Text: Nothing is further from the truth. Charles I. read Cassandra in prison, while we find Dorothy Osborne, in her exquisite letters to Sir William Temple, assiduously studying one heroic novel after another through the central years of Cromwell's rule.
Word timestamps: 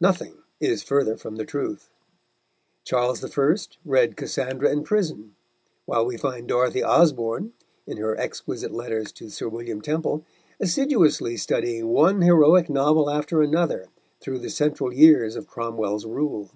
Nothing 0.00 0.34
is 0.60 0.84
further 0.84 1.16
from 1.16 1.34
the 1.34 1.44
truth. 1.44 1.90
Charles 2.84 3.24
I. 3.36 3.56
read 3.84 4.16
Cassandra 4.16 4.70
in 4.70 4.84
prison, 4.84 5.34
while 5.86 6.06
we 6.06 6.16
find 6.16 6.46
Dorothy 6.46 6.84
Osborne, 6.84 7.52
in 7.84 7.96
her 7.96 8.16
exquisite 8.16 8.70
letters 8.70 9.10
to 9.10 9.28
Sir 9.28 9.48
William 9.48 9.80
Temple, 9.80 10.22
assiduously 10.60 11.36
studying 11.36 11.88
one 11.88 12.22
heroic 12.22 12.70
novel 12.70 13.10
after 13.10 13.42
another 13.42 13.88
through 14.20 14.38
the 14.38 14.50
central 14.50 14.94
years 14.94 15.34
of 15.34 15.48
Cromwell's 15.48 16.06
rule. 16.06 16.52